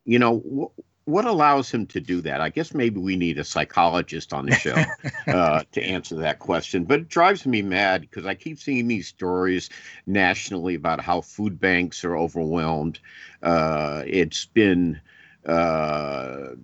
[0.05, 0.73] You know,
[1.07, 2.40] what allows him to do that?
[2.40, 4.77] I guess maybe we need a psychologist on the show
[5.27, 6.85] uh, to answer that question.
[6.85, 9.68] But it drives me mad because I keep seeing these stories
[10.07, 13.01] nationally about how food banks are overwhelmed.
[13.42, 15.01] Uh, it's been,
[15.47, 16.55] uh,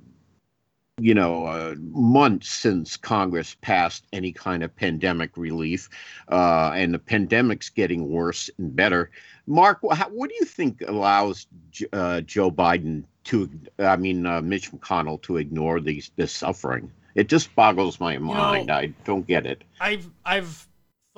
[1.00, 5.88] you know, uh, months since Congress passed any kind of pandemic relief,
[6.30, 9.10] uh, and the pandemic's getting worse and better.
[9.46, 11.46] Mark, what do you think allows
[11.92, 16.90] uh, Joe Biden to, I mean, uh, Mitch McConnell to ignore these this suffering.
[17.14, 18.68] It just boggles my mind.
[18.68, 19.64] know, I don't get it.
[19.80, 20.68] I've I've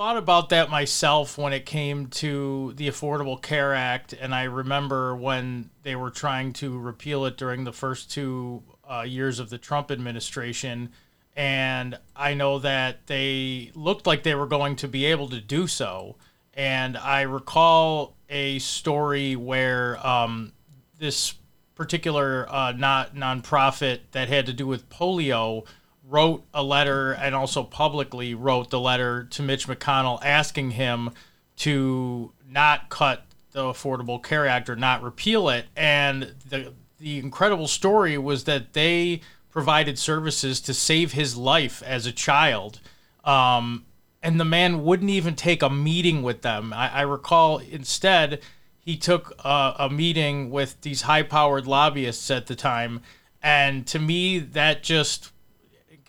[0.03, 5.15] thought about that myself when it came to the Affordable Care Act, and I remember
[5.15, 9.59] when they were trying to repeal it during the first two uh, years of the
[9.59, 10.91] Trump administration.
[11.37, 15.69] And I know that they looked like they were going to be able to do
[15.69, 16.17] so.
[16.53, 20.53] And I recall a story where um,
[20.99, 21.35] this
[21.77, 25.65] particular uh, not nonprofit that had to do with polio
[26.09, 31.11] wrote a letter and also publicly wrote the letter to Mitch McConnell asking him
[31.57, 35.67] to not cut the Affordable Care Act or not repeal it.
[35.77, 42.07] And the the incredible story was that they provided services to save his life as
[42.07, 42.81] a child.
[43.25, 43.85] Um,
[44.23, 46.73] and the man wouldn't even take a meeting with them.
[46.73, 48.41] I, I recall instead
[48.79, 53.01] he took a, a meeting with these high powered lobbyists at the time.
[53.43, 55.32] And to me, that just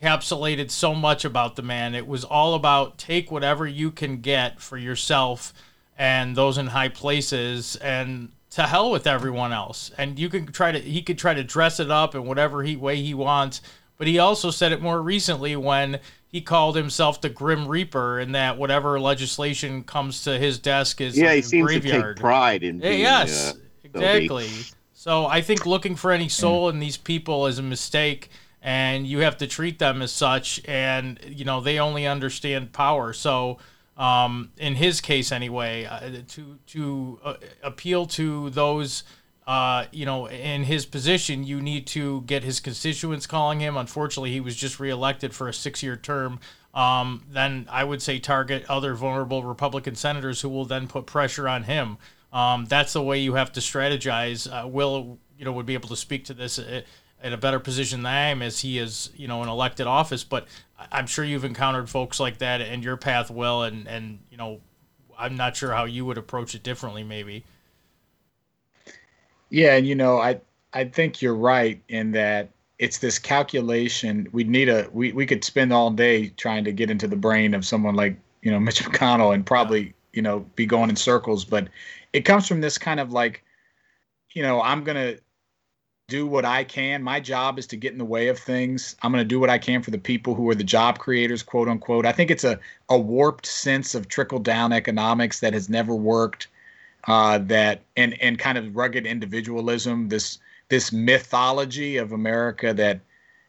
[0.03, 1.95] encapsulated so much about the man.
[1.95, 5.53] It was all about take whatever you can get for yourself
[5.97, 9.91] and those in high places and to hell with everyone else.
[9.97, 12.75] And you can try to he could try to dress it up in whatever he
[12.75, 13.61] way he wants.
[13.97, 18.33] But he also said it more recently when he called himself the Grim Reaper, and
[18.33, 22.01] that whatever legislation comes to his desk is yeah, like he seems graveyard.
[22.01, 24.49] to take pride in being, yes, uh, exactly.
[24.93, 28.29] So I think looking for any soul in these people is a mistake,
[28.63, 30.61] and you have to treat them as such.
[30.65, 33.13] And you know they only understand power.
[33.13, 33.59] So
[33.97, 39.03] um, in his case, anyway, uh, to to uh, appeal to those
[39.45, 43.75] uh, you know, in his position, you need to get his constituents calling him.
[43.75, 46.39] Unfortunately, he was just reelected for a six-year term.
[46.73, 51.47] Um, then I would say target other vulnerable Republican senators who will then put pressure
[51.47, 51.97] on him.
[52.31, 54.49] Um, that's the way you have to strategize.
[54.49, 56.81] Uh, Will, you know, would be able to speak to this uh,
[57.23, 60.23] in a better position than I am, as he is, you know, an elected office.
[60.23, 60.45] But
[60.91, 64.59] I'm sure you've encountered folks like that in your path, Will, and and you know,
[65.17, 67.45] I'm not sure how you would approach it differently, maybe.
[69.49, 70.41] Yeah, and you know, I
[70.73, 74.27] I think you're right in that it's this calculation.
[74.31, 77.53] We need a we we could spend all day trying to get into the brain
[77.53, 81.45] of someone like you know Mitch McConnell and probably you know be going in circles,
[81.45, 81.69] but
[82.11, 83.43] it comes from this kind of like,
[84.33, 85.15] you know, I'm gonna
[86.07, 87.01] do what I can.
[87.01, 88.95] My job is to get in the way of things.
[89.01, 91.41] I'm going to do what I can for the people who are the job creators,
[91.41, 92.05] quote unquote.
[92.05, 96.47] I think it's a, a warped sense of trickle down economics that has never worked
[97.07, 100.39] uh, that and and kind of rugged individualism, this
[100.69, 102.99] this mythology of America that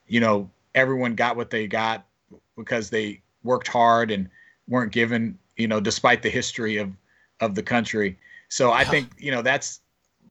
[0.09, 2.05] you know everyone got what they got
[2.57, 4.29] because they worked hard and
[4.69, 6.93] weren't given you know despite the history of
[7.40, 8.19] of the country.
[8.49, 9.81] So I think you know that's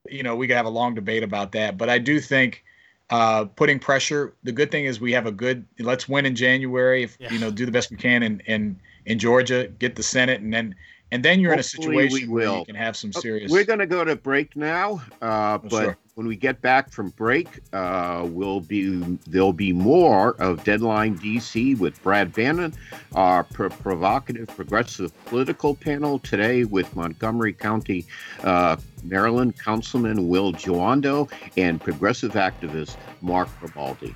[0.09, 2.63] you know we could have a long debate about that, but I do think
[3.09, 4.33] uh, putting pressure.
[4.43, 5.65] The good thing is we have a good.
[5.79, 7.03] Let's win in January.
[7.03, 7.31] If yeah.
[7.31, 10.53] you know, do the best we can in in in Georgia, get the Senate, and
[10.53, 10.75] then
[11.13, 13.51] and then you're Hopefully in a situation where you can have some serious.
[13.51, 15.97] We're going to go to break now, uh, oh, but sure.
[16.15, 18.97] when we get back from break, uh, we'll be
[19.27, 22.73] there'll be more of Deadline DC with Brad Bannon,
[23.13, 28.07] our pro- provocative progressive political panel today with Montgomery County,
[28.43, 34.15] uh, Maryland Councilman Will Jawando and progressive activist Mark Grimaldi.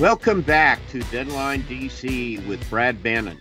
[0.00, 3.40] Welcome back to Deadline DC with Brad Bannon.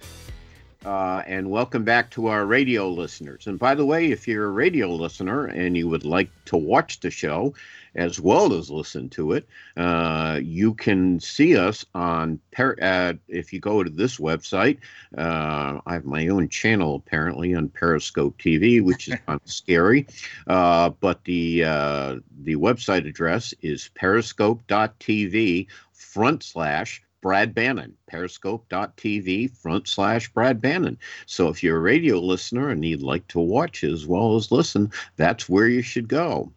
[0.86, 3.48] Uh, and welcome back to our radio listeners.
[3.48, 7.02] And by the way, if you're a radio listener and you would like to watch
[7.02, 7.54] the show
[7.96, 13.54] as well as listen to it, uh, you can see us on, per- uh, if
[13.54, 14.78] you go to this website,
[15.18, 20.08] uh, I have my own channel apparently on Periscope TV, which is kind of scary.
[20.48, 29.88] Uh, but the, uh, the website address is periscope.tv front slash Brad Bannon, periscope.tv front
[29.88, 30.96] slash Brad Bannon.
[31.26, 34.92] So if you're a radio listener and you'd like to watch as well as listen,
[35.16, 36.52] that's where you should go.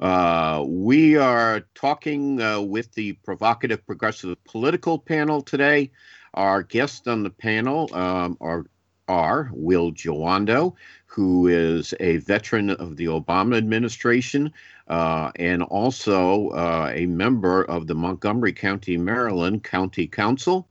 [0.00, 5.90] Uh, we are talking uh, with the provocative progressive political panel today.
[6.34, 8.66] Our guests on the panel um, are,
[9.06, 10.74] are Will Jawando,
[11.06, 14.52] who is a veteran of the Obama administration,
[14.88, 20.66] uh, and also uh, a member of the Montgomery County, Maryland County Council.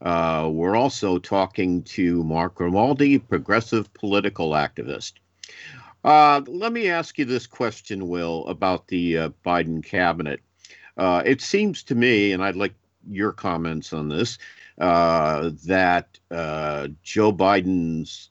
[0.00, 5.12] Uh, we're also talking to Mark Grimaldi, progressive political activist.
[6.04, 10.40] Uh, let me ask you this question, Will, about the uh, Biden cabinet.
[10.96, 12.74] Uh, it seems to me, and I'd like
[13.08, 14.38] your comments on this,
[14.76, 18.30] that Joe Biden's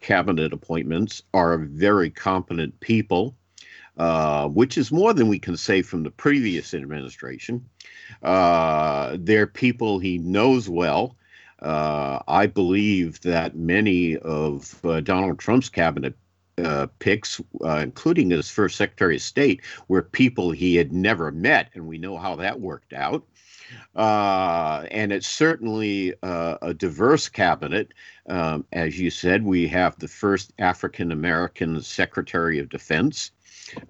[0.00, 3.36] cabinet appointments are very competent people
[3.96, 7.64] uh, which is more than we can say from the previous administration.
[8.22, 11.16] Uh, they're people he knows well.
[11.60, 16.14] Uh, I believe that many of uh, Donald Trump's cabinet
[16.62, 21.70] uh, picks, uh, including his first Secretary of State, were people he had never met,
[21.74, 23.24] and we know how that worked out.
[23.96, 27.92] Uh, and it's certainly uh, a diverse cabinet.
[28.28, 33.32] Um, as you said, we have the first African American Secretary of Defense.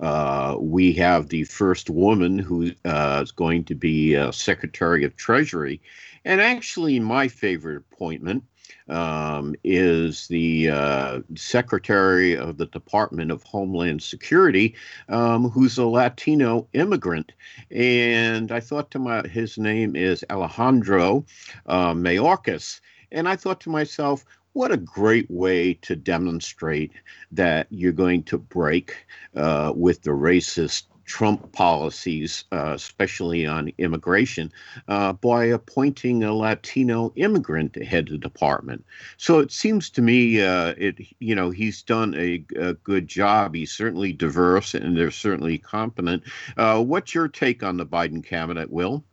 [0.00, 5.81] Uh, we have the first woman who uh, is going to be Secretary of Treasury.
[6.24, 8.44] And actually, my favorite appointment
[8.88, 14.75] um, is the uh, Secretary of the Department of Homeland Security,
[15.09, 17.33] um, who's a Latino immigrant.
[17.70, 21.25] And I thought to my, his name is Alejandro
[21.66, 22.81] uh, Mayorkas.
[23.12, 26.92] And I thought to myself, what a great way to demonstrate
[27.33, 28.94] that you're going to break
[29.35, 34.53] uh, with the racist Trump policies, uh, especially on immigration,
[34.88, 38.85] uh, by appointing a Latino immigrant to head the department.
[39.17, 43.55] So it seems to me, uh, it you know, he's done a, a, good job.
[43.55, 46.23] He's certainly diverse and they're certainly competent.
[46.57, 49.05] Uh, what's your take on the Biden cabinet, Will?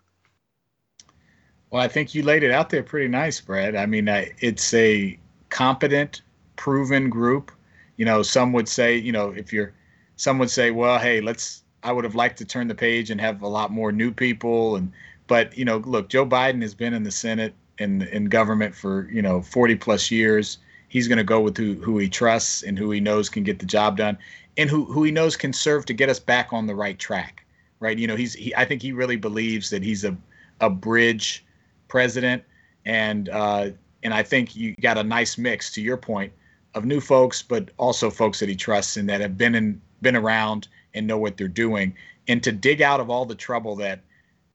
[1.71, 3.75] Well, I think you laid it out there pretty nice, Brad.
[3.75, 5.17] I mean, I, it's a
[5.49, 6.21] competent,
[6.57, 7.51] proven group.
[7.95, 9.73] You know, some would say, you know, if you're,
[10.17, 11.63] some would say, well, hey, let's.
[11.83, 14.75] I would have liked to turn the page and have a lot more new people.
[14.75, 14.91] And
[15.27, 19.09] but you know, look, Joe Biden has been in the Senate and in government for
[19.11, 20.57] you know 40 plus years.
[20.89, 23.59] He's going to go with who who he trusts and who he knows can get
[23.59, 24.17] the job done,
[24.57, 27.45] and who who he knows can serve to get us back on the right track.
[27.79, 27.97] Right?
[27.97, 30.15] You know, he's he, I think he really believes that he's a
[30.59, 31.43] a bridge
[31.87, 32.43] president,
[32.85, 33.69] and uh,
[34.03, 36.31] and I think you got a nice mix to your point
[36.73, 40.15] of new folks, but also folks that he trusts and that have been in been
[40.15, 41.95] around and know what they're doing,
[42.27, 44.01] and to dig out of all the trouble that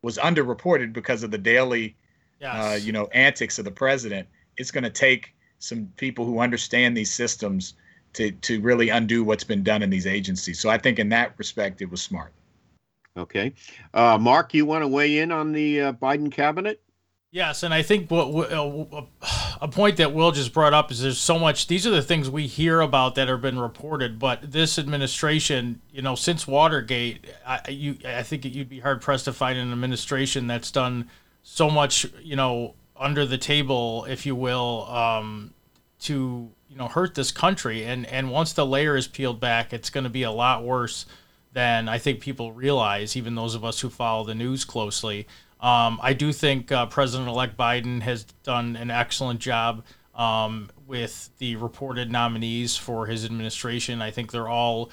[0.02, 1.96] was underreported because of the daily,
[2.40, 2.64] uh, yes.
[2.64, 4.28] uh, you know, antics of the president.
[4.56, 7.74] It's going to take some people who understand these systems
[8.14, 10.60] to to really undo what's been done in these agencies.
[10.60, 12.32] So I think in that respect, it was smart.
[13.16, 13.54] Okay,
[13.94, 16.80] uh, Mark, you want to weigh in on the uh, Biden cabinet?
[17.32, 19.02] Yes, and I think what uh,
[19.60, 21.66] a point that Will just brought up is there's so much.
[21.66, 26.02] These are the things we hear about that have been reported, but this administration, you
[26.02, 30.46] know, since Watergate, I, you, I think you'd be hard pressed to find an administration
[30.46, 31.10] that's done
[31.42, 35.52] so much, you know, under the table, if you will, um,
[36.00, 37.84] to you know hurt this country.
[37.84, 41.06] And and once the layer is peeled back, it's going to be a lot worse
[41.52, 43.16] than I think people realize.
[43.16, 45.26] Even those of us who follow the news closely.
[45.60, 49.84] Um, I do think uh, President-elect Biden has done an excellent job
[50.14, 54.02] um, with the reported nominees for his administration.
[54.02, 54.90] I think they're all,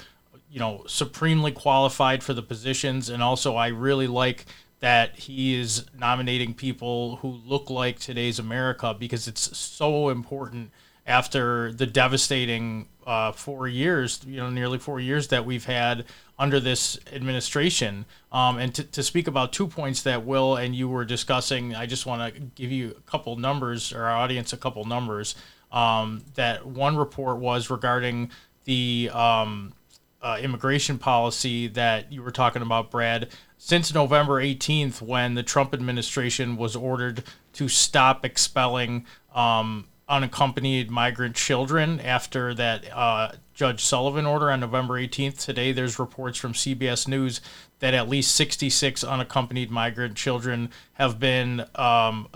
[0.50, 4.46] you know, supremely qualified for the positions, and also I really like
[4.80, 10.70] that he is nominating people who look like today's America because it's so important
[11.06, 16.04] after the devastating uh, four years, you know, nearly four years that we've had
[16.38, 18.06] under this administration.
[18.32, 21.86] Um, and to, to speak about two points that Will and you were discussing, I
[21.86, 25.34] just want to give you a couple numbers, or our audience a couple numbers.
[25.70, 28.30] Um, that one report was regarding
[28.64, 29.74] the um,
[30.22, 33.28] uh, immigration policy that you were talking about, Brad.
[33.58, 37.24] Since November 18th, when the Trump administration was ordered
[37.54, 44.94] to stop expelling um, unaccompanied migrant children after that uh, Judge Sullivan order on November
[44.94, 45.42] 18th.
[45.44, 47.40] Today, there's reports from CBS News
[47.78, 52.28] that at least 66 unaccompanied migrant children have been um,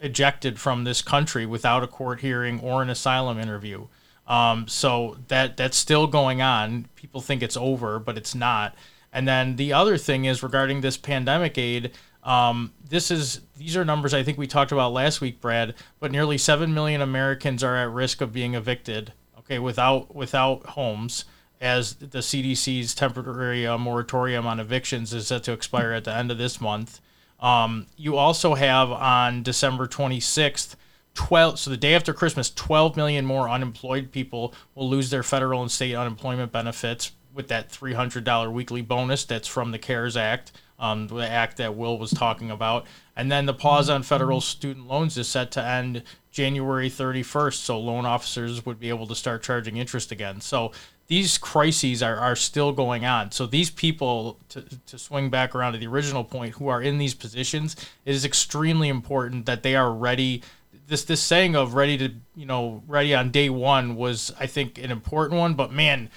[0.00, 3.86] ejected from this country without a court hearing or an asylum interview.
[4.26, 6.86] Um, so that that's still going on.
[6.94, 8.74] People think it's over, but it's not.
[9.12, 11.92] And then the other thing is regarding this pandemic aid.
[12.28, 15.74] Um, this is these are numbers I think we talked about last week, Brad.
[15.98, 19.14] But nearly seven million Americans are at risk of being evicted.
[19.38, 21.24] Okay, without without homes,
[21.58, 26.30] as the CDC's temporary uh, moratorium on evictions is set to expire at the end
[26.30, 27.00] of this month.
[27.40, 30.76] Um, you also have on December 26th.
[31.14, 35.62] 12 so the day after christmas 12 million more unemployed people will lose their federal
[35.62, 41.08] and state unemployment benefits with that $300 weekly bonus that's from the cares act um,
[41.08, 42.86] the act that Will was talking about.
[43.16, 47.80] And then the pause on federal student loans is set to end January 31st, so
[47.80, 50.40] loan officers would be able to start charging interest again.
[50.40, 50.70] So
[51.08, 53.32] these crises are, are still going on.
[53.32, 56.98] So these people, to, to swing back around to the original point, who are in
[56.98, 57.74] these positions,
[58.04, 60.42] it is extremely important that they are ready.
[60.86, 64.78] This this saying of ready to you know ready on day one was I think
[64.78, 66.10] an important one, but man,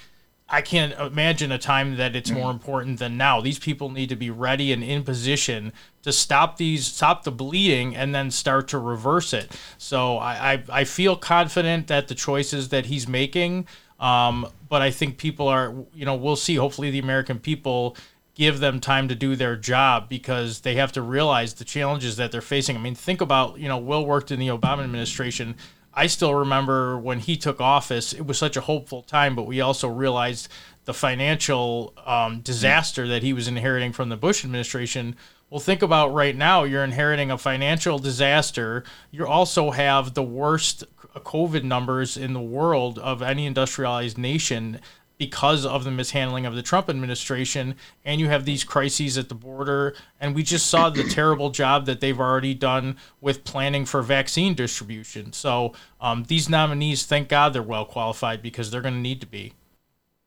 [0.52, 3.40] I can't imagine a time that it's more important than now.
[3.40, 5.72] These people need to be ready and in position
[6.02, 9.50] to stop these, stop the bleeding, and then start to reverse it.
[9.78, 13.66] So I, I, I feel confident that the choices that he's making,
[13.98, 16.56] um, but I think people are, you know, we'll see.
[16.56, 17.96] Hopefully, the American people
[18.34, 22.30] give them time to do their job because they have to realize the challenges that
[22.30, 22.76] they're facing.
[22.76, 25.56] I mean, think about, you know, Will worked in the Obama administration
[25.94, 29.60] I still remember when he took office, it was such a hopeful time, but we
[29.60, 30.48] also realized
[30.84, 35.16] the financial um, disaster that he was inheriting from the Bush administration.
[35.50, 38.84] Well, think about right now, you're inheriting a financial disaster.
[39.10, 40.84] You also have the worst
[41.14, 44.80] COVID numbers in the world of any industrialized nation
[45.22, 47.76] because of the mishandling of the Trump administration.
[48.04, 49.94] And you have these crises at the border.
[50.18, 54.54] And we just saw the terrible job that they've already done with planning for vaccine
[54.54, 55.32] distribution.
[55.32, 59.28] So um, these nominees, thank God they're well qualified because they're going to need to
[59.28, 59.52] be.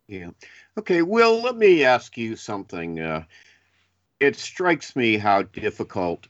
[0.08, 0.30] Yeah.
[0.78, 1.02] Okay.
[1.02, 3.02] Will, let me ask you something.
[3.02, 3.24] Uh,
[4.22, 6.26] it strikes me how difficult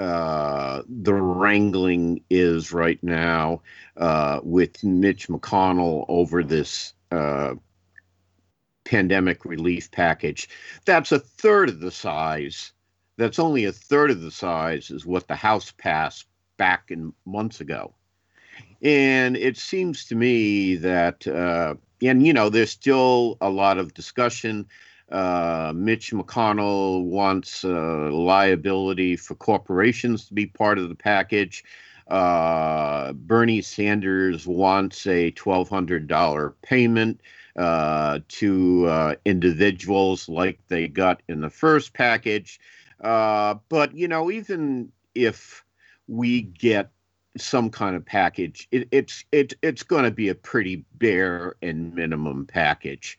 [0.00, 3.62] uh, the wrangling is right now
[3.96, 7.54] uh, with Mitch McConnell over this uh,
[8.86, 10.48] pandemic relief package.
[10.86, 12.72] That's a third of the size.
[13.18, 16.26] That's only a third of the size as what the House passed
[16.56, 17.94] back in months ago.
[18.82, 23.94] And it seems to me that, uh, and you know, there's still a lot of
[23.94, 24.66] discussion
[25.10, 31.64] Uh, Mitch McConnell wants uh, liability for corporations to be part of the package.
[32.08, 37.20] Uh, Bernie Sanders wants a $1,200 payment
[37.56, 42.60] uh, to uh, individuals like they got in the first package.
[43.00, 45.64] Uh, but, you know, even if
[46.08, 46.90] we get
[47.36, 51.94] some kind of package, it, it's it, it's going to be a pretty bare and
[51.94, 53.18] minimum package.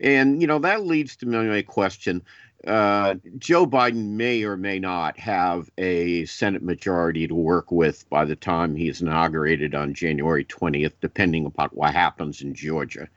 [0.00, 2.22] And, you know, that leads to my question.
[2.66, 8.24] Uh, Joe Biden may or may not have a Senate majority to work with by
[8.24, 13.08] the time he's inaugurated on January 20th, depending upon what happens in Georgia.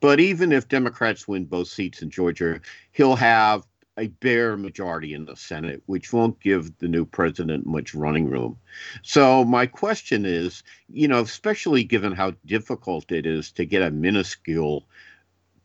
[0.00, 2.60] But even if Democrats win both seats in Georgia,
[2.92, 3.66] he'll have
[3.98, 8.56] a bare majority in the Senate, which won't give the new president much running room.
[9.02, 13.90] So, my question is you know, especially given how difficult it is to get a
[13.90, 14.86] minuscule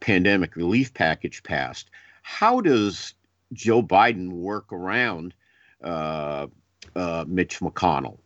[0.02, 1.90] pandemic relief package passed,
[2.22, 3.14] how does
[3.54, 5.34] Joe Biden work around
[5.84, 6.48] uh,
[6.96, 8.20] uh, Mitch McConnell?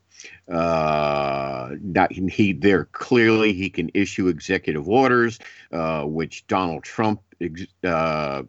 [0.49, 5.39] Uh, not he there clearly he can issue executive orders,
[5.71, 8.43] uh, which Donald Trump ex- uh,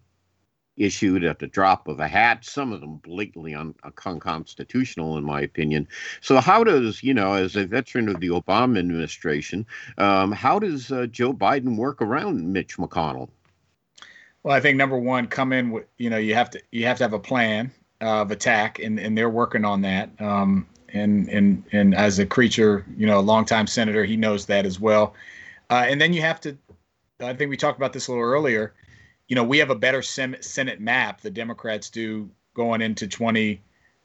[0.77, 2.45] issued at the drop of a hat.
[2.45, 3.75] Some of them blatantly un-
[4.07, 5.87] unconstitutional, in my opinion.
[6.21, 9.67] So, how does you know, as a veteran of the Obama administration,
[9.99, 13.29] um, how does uh, Joe Biden work around Mitch McConnell?
[14.43, 16.99] Well, I think number one, come in with you know you have to you have
[16.99, 20.11] to have a plan of attack, and and they're working on that.
[20.21, 24.67] Um, and and and as a creature, you know, a longtime senator, he knows that
[24.67, 25.15] as well.
[25.71, 26.57] Uh, and then you have to.
[27.21, 28.75] I think we talked about this a little earlier.
[29.29, 31.21] You know, we have a better Senate map.
[31.21, 33.61] The Democrats do going into twenty,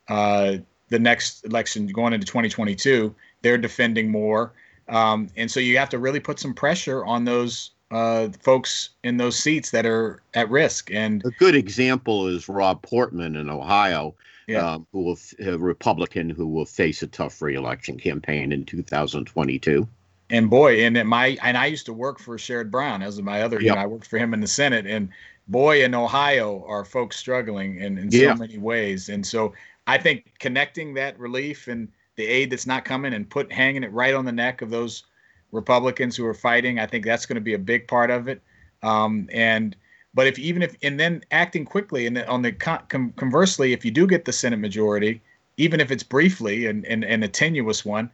[0.07, 0.57] uh,
[0.89, 3.15] the next election going into twenty twenty two.
[3.41, 4.53] They're defending more,
[4.89, 9.17] um, and so you have to really put some pressure on those uh, folks in
[9.17, 10.91] those seats that are at risk.
[10.91, 14.15] And a good example is Rob Portman in Ohio,
[14.47, 14.73] yeah.
[14.73, 19.87] um, who will a Republican who will face a tough reelection campaign in 2022.
[20.31, 23.57] And boy, and my and I used to work for Sherrod Brown as my other.
[23.57, 23.63] Yep.
[23.63, 25.09] You know, I worked for him in the Senate, and
[25.47, 28.33] boy, in Ohio are folks struggling in, in yeah.
[28.33, 29.09] so many ways.
[29.09, 29.53] And so
[29.85, 33.91] I think connecting that relief and the aid that's not coming and put hanging it
[33.91, 35.03] right on the neck of those
[35.51, 36.79] Republicans who are fighting.
[36.79, 38.41] I think that's going to be a big part of it.
[38.83, 39.75] Um, and
[40.13, 43.91] but if even if and then acting quickly and on the con- conversely, if you
[43.91, 45.21] do get the Senate majority,
[45.57, 48.09] even if it's briefly and, and, and a tenuous one,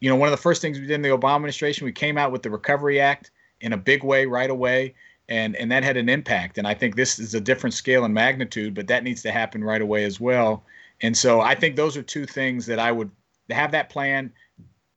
[0.00, 2.18] you know, one of the first things we did in the Obama administration, we came
[2.18, 4.94] out with the Recovery Act in a big way right away.
[5.28, 6.58] And, and that had an impact.
[6.58, 9.62] And I think this is a different scale and magnitude, but that needs to happen
[9.64, 10.64] right away as well.
[11.00, 13.10] And so I think those are two things that I would
[13.48, 14.32] have that plan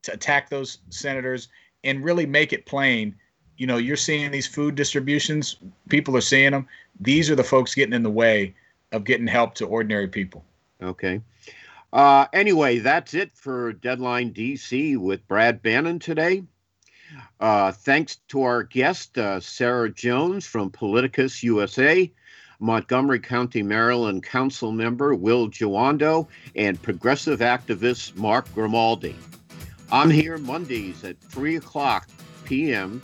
[0.04, 1.48] to attack those senators
[1.86, 3.16] and really make it plain.
[3.58, 5.58] You know, you're seeing these food distributions,
[5.88, 6.68] people are seeing them.
[7.00, 8.54] These are the folks getting in the way
[8.92, 10.44] of getting help to ordinary people.
[10.82, 11.22] Okay.
[11.94, 16.44] Uh, anyway, that's it for Deadline DC with Brad Bannon today.
[17.40, 22.12] Uh, thanks to our guest, uh, Sarah Jones from Politicus USA,
[22.60, 29.16] Montgomery County, Maryland Council member Will Jawando, and progressive activist Mark Grimaldi.
[29.92, 32.10] I'm here Mondays at 3 o'clock
[32.44, 33.02] p.m.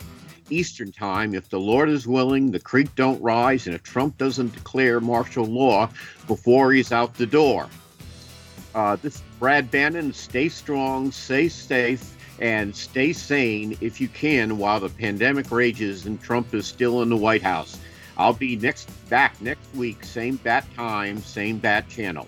[0.50, 1.36] Eastern Time.
[1.36, 5.46] If the Lord is willing, the creek don't rise, and if Trump doesn't declare martial
[5.46, 5.90] law
[6.28, 7.68] before he's out the door.
[8.74, 10.12] Uh, this is Brad Bannon.
[10.12, 16.22] Stay strong, stay safe, and stay sane if you can while the pandemic rages and
[16.22, 17.78] Trump is still in the White House.
[18.18, 22.28] I'll be next back next week, same bat time, same bat channel.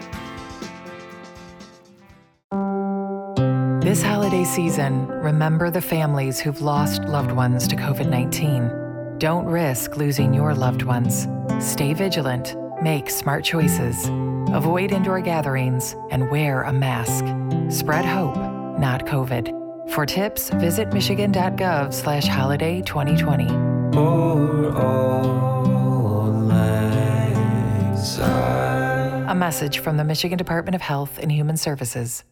[3.81, 9.17] This holiday season, remember the families who've lost loved ones to COVID 19.
[9.17, 11.27] Don't risk losing your loved ones.
[11.59, 14.05] Stay vigilant, make smart choices,
[14.53, 17.25] avoid indoor gatherings, and wear a mask.
[17.75, 18.37] Spread hope,
[18.77, 19.89] not COVID.
[19.89, 23.47] For tips, visit michigan.gov slash holiday 2020.
[29.27, 32.23] A message from the Michigan Department of Health and Human Services.